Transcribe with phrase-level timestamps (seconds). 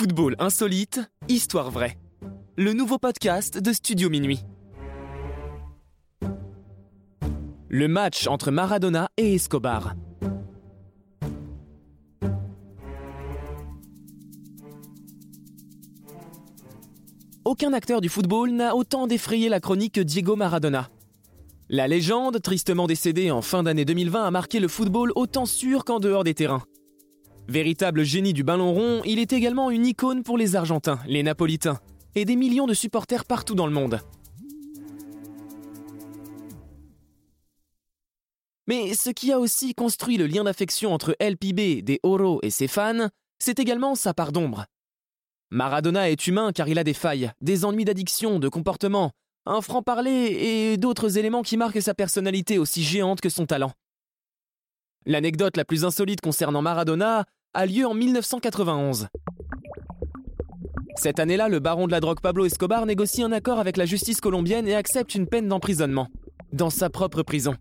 [0.00, 1.98] Football insolite, histoire vraie.
[2.56, 4.40] Le nouveau podcast de Studio Minuit.
[7.68, 9.92] Le match entre Maradona et Escobar.
[17.44, 20.88] Aucun acteur du football n'a autant défrayé la chronique que Diego Maradona.
[21.68, 26.00] La légende, tristement décédée en fin d'année 2020, a marqué le football autant sûr qu'en
[26.00, 26.62] dehors des terrains.
[27.50, 31.80] Véritable génie du ballon rond, il est également une icône pour les Argentins, les Napolitains
[32.14, 33.98] et des millions de supporters partout dans le monde.
[38.68, 42.68] Mais ce qui a aussi construit le lien d'affection entre LPB, des Oro et ses
[42.68, 43.08] fans,
[43.40, 44.66] c'est également sa part d'ombre.
[45.50, 49.10] Maradona est humain car il a des failles, des ennuis d'addiction, de comportement,
[49.44, 53.72] un franc-parler et d'autres éléments qui marquent sa personnalité aussi géante que son talent.
[55.04, 59.08] L'anecdote la plus insolite concernant Maradona a lieu en 1991.
[60.96, 64.20] Cette année-là, le baron de la drogue Pablo Escobar négocie un accord avec la justice
[64.20, 66.08] colombienne et accepte une peine d'emprisonnement,
[66.52, 67.56] dans sa propre prison.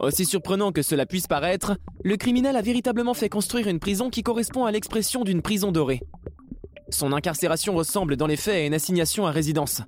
[0.00, 4.22] Aussi surprenant que cela puisse paraître, le criminel a véritablement fait construire une prison qui
[4.22, 6.00] correspond à l'expression d'une prison dorée.
[6.90, 9.82] Son incarcération ressemble dans les faits à une assignation à résidence.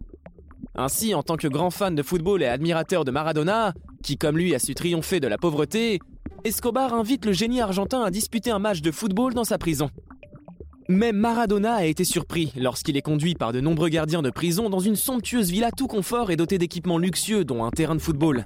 [0.77, 3.74] Ainsi, en tant que grand fan de football et admirateur de Maradona,
[4.05, 5.98] qui comme lui a su triompher de la pauvreté,
[6.44, 9.91] Escobar invite le génie argentin à disputer un match de football dans sa prison.
[10.88, 14.80] Même Maradona a été surpris lorsqu'il est conduit par de nombreux gardiens de prison dans
[14.80, 18.44] une somptueuse villa tout confort et dotée d'équipements luxueux dont un terrain de football.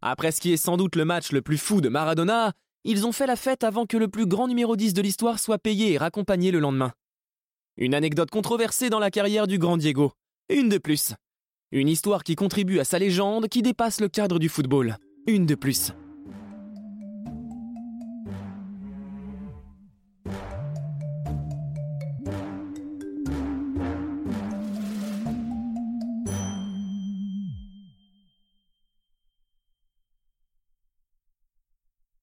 [0.00, 2.52] Après ce qui est sans doute le match le plus fou de Maradona,
[2.84, 5.58] ils ont fait la fête avant que le plus grand numéro 10 de l'histoire soit
[5.58, 6.92] payé et raccompagné le lendemain.
[7.76, 10.12] Une anecdote controversée dans la carrière du grand Diego.
[10.48, 11.12] Une de plus.
[11.70, 14.96] Une histoire qui contribue à sa légende qui dépasse le cadre du football.
[15.26, 15.92] Une de plus.